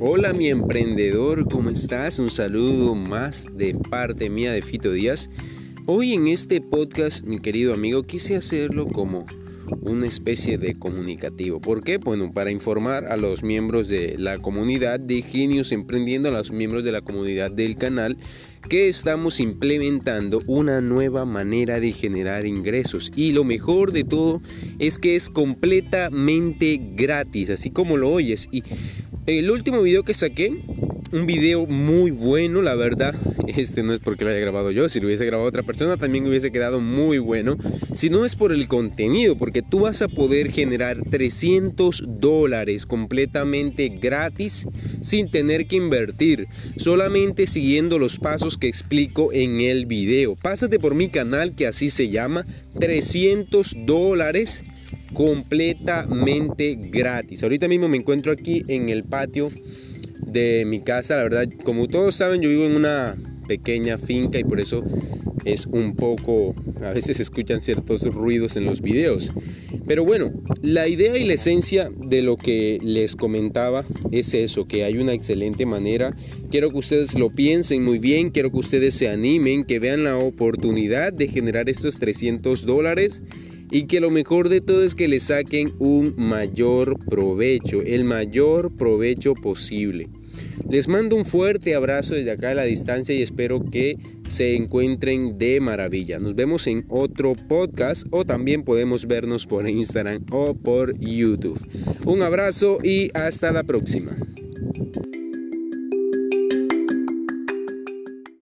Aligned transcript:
Hola 0.00 0.32
mi 0.32 0.48
emprendedor, 0.48 1.46
¿cómo 1.48 1.70
estás? 1.70 2.18
Un 2.18 2.30
saludo 2.30 2.94
más 2.94 3.46
de 3.52 3.74
parte 3.74 4.30
mía 4.30 4.52
de 4.52 4.62
Fito 4.62 4.92
Díaz. 4.92 5.28
Hoy 5.86 6.14
en 6.14 6.26
este 6.28 6.60
podcast, 6.60 7.24
mi 7.24 7.38
querido 7.38 7.74
amigo, 7.74 8.02
quise 8.04 8.36
hacerlo 8.36 8.86
como 8.86 9.26
una 9.80 10.06
especie 10.06 10.58
de 10.58 10.74
comunicativo. 10.74 11.60
¿Por 11.60 11.82
qué? 11.82 11.98
Bueno, 11.98 12.30
para 12.32 12.50
informar 12.50 13.06
a 13.06 13.16
los 13.16 13.42
miembros 13.42 13.88
de 13.88 14.16
la 14.18 14.38
comunidad 14.38 15.00
de 15.00 15.22
Genios 15.22 15.72
Emprendiendo, 15.72 16.28
a 16.28 16.32
los 16.32 16.50
miembros 16.50 16.84
de 16.84 16.92
la 16.92 17.00
comunidad 17.00 17.50
del 17.50 17.76
canal, 17.76 18.16
que 18.68 18.88
estamos 18.88 19.40
implementando 19.40 20.42
una 20.46 20.80
nueva 20.80 21.24
manera 21.24 21.80
de 21.80 21.92
generar 21.92 22.46
ingresos. 22.46 23.12
Y 23.16 23.32
lo 23.32 23.44
mejor 23.44 23.92
de 23.92 24.04
todo 24.04 24.40
es 24.78 24.98
que 24.98 25.16
es 25.16 25.30
completamente 25.30 26.80
gratis, 26.94 27.50
así 27.50 27.70
como 27.70 27.96
lo 27.96 28.10
oyes. 28.10 28.48
Y 28.52 28.62
el 29.26 29.50
último 29.50 29.82
video 29.82 30.02
que 30.02 30.14
saqué 30.14 30.60
un 31.12 31.26
video 31.26 31.66
muy 31.66 32.10
bueno, 32.10 32.62
la 32.62 32.74
verdad. 32.74 33.14
Este 33.46 33.82
no 33.82 33.92
es 33.92 34.00
porque 34.00 34.24
lo 34.24 34.30
haya 34.30 34.38
grabado 34.38 34.70
yo, 34.70 34.88
si 34.88 35.00
lo 35.00 35.06
hubiese 35.06 35.26
grabado 35.26 35.48
otra 35.48 35.62
persona 35.62 35.96
también 35.96 36.26
hubiese 36.26 36.52
quedado 36.52 36.80
muy 36.80 37.18
bueno. 37.18 37.56
Si 37.94 38.10
no 38.10 38.24
es 38.24 38.36
por 38.36 38.52
el 38.52 38.68
contenido, 38.68 39.36
porque 39.36 39.62
tú 39.62 39.80
vas 39.80 40.02
a 40.02 40.08
poder 40.08 40.52
generar 40.52 41.02
300 41.02 42.04
dólares 42.06 42.86
completamente 42.86 43.88
gratis 43.88 44.68
sin 45.02 45.30
tener 45.30 45.66
que 45.66 45.76
invertir, 45.76 46.46
solamente 46.76 47.46
siguiendo 47.46 47.98
los 47.98 48.18
pasos 48.18 48.56
que 48.56 48.68
explico 48.68 49.32
en 49.32 49.60
el 49.60 49.86
video. 49.86 50.36
Pásate 50.36 50.78
por 50.78 50.94
mi 50.94 51.08
canal 51.08 51.54
que 51.54 51.66
así 51.66 51.90
se 51.90 52.08
llama, 52.08 52.46
300 52.78 53.76
dólares 53.84 54.62
completamente 55.12 56.78
gratis. 56.78 57.42
Ahorita 57.42 57.68
mismo 57.68 57.88
me 57.88 57.96
encuentro 57.96 58.32
aquí 58.32 58.62
en 58.68 58.88
el 58.88 59.04
patio 59.04 59.48
de 60.32 60.64
mi 60.66 60.80
casa. 60.80 61.16
La 61.16 61.22
verdad, 61.22 61.48
como 61.64 61.88
todos 61.88 62.14
saben, 62.14 62.40
yo 62.40 62.48
vivo 62.48 62.64
en 62.64 62.76
una 62.76 63.16
pequeña 63.46 63.98
finca 63.98 64.38
y 64.38 64.44
por 64.44 64.60
eso 64.60 64.84
es 65.44 65.66
un 65.66 65.96
poco, 65.96 66.54
a 66.82 66.90
veces 66.90 67.16
se 67.16 67.22
escuchan 67.22 67.60
ciertos 67.60 68.02
ruidos 68.02 68.56
en 68.56 68.64
los 68.64 68.80
videos. 68.80 69.32
Pero 69.86 70.04
bueno, 70.04 70.30
la 70.62 70.88
idea 70.88 71.16
y 71.16 71.24
la 71.24 71.34
esencia 71.34 71.90
de 71.90 72.22
lo 72.22 72.36
que 72.36 72.78
les 72.82 73.16
comentaba 73.16 73.84
es 74.12 74.34
eso, 74.34 74.66
que 74.66 74.84
hay 74.84 74.98
una 74.98 75.12
excelente 75.12 75.66
manera. 75.66 76.14
Quiero 76.50 76.70
que 76.70 76.78
ustedes 76.78 77.14
lo 77.18 77.30
piensen 77.30 77.84
muy 77.84 77.98
bien, 77.98 78.30
quiero 78.30 78.50
que 78.50 78.58
ustedes 78.58 78.94
se 78.94 79.08
animen, 79.08 79.64
que 79.64 79.78
vean 79.78 80.04
la 80.04 80.16
oportunidad 80.16 81.12
de 81.12 81.28
generar 81.28 81.68
estos 81.68 81.98
300 81.98 82.66
dólares 82.66 83.22
y 83.70 83.86
que 83.86 84.00
lo 84.00 84.10
mejor 84.10 84.48
de 84.48 84.60
todo 84.60 84.84
es 84.84 84.94
que 84.94 85.08
le 85.08 85.20
saquen 85.20 85.72
un 85.78 86.14
mayor 86.16 86.98
provecho, 87.06 87.82
el 87.82 88.04
mayor 88.04 88.72
provecho 88.76 89.34
posible. 89.34 90.08
Les 90.68 90.86
mando 90.86 91.16
un 91.16 91.24
fuerte 91.24 91.74
abrazo 91.74 92.14
desde 92.14 92.30
acá 92.30 92.50
a 92.50 92.54
la 92.54 92.64
distancia 92.64 93.14
y 93.14 93.22
espero 93.22 93.62
que 93.64 93.96
se 94.24 94.54
encuentren 94.54 95.36
de 95.36 95.60
maravilla. 95.60 96.18
Nos 96.18 96.34
vemos 96.34 96.66
en 96.66 96.84
otro 96.88 97.34
podcast 97.34 98.06
o 98.10 98.24
también 98.24 98.62
podemos 98.62 99.06
vernos 99.06 99.46
por 99.46 99.68
Instagram 99.68 100.26
o 100.30 100.54
por 100.54 100.96
YouTube. 100.98 101.60
Un 102.04 102.22
abrazo 102.22 102.78
y 102.82 103.10
hasta 103.14 103.50
la 103.50 103.64
próxima. 103.64 104.16